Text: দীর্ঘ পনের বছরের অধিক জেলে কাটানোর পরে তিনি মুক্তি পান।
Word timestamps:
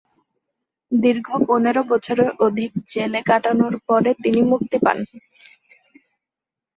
দীর্ঘ 0.91 1.27
পনের 1.47 1.77
বছরের 1.91 2.29
অধিক 2.45 2.71
জেলে 2.91 3.21
কাটানোর 3.29 3.73
পরে 3.87 4.11
তিনি 4.23 4.41
মুক্তি 4.51 4.77
পান। 4.85 4.97